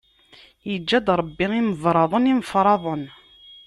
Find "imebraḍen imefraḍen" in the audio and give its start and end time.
1.59-3.03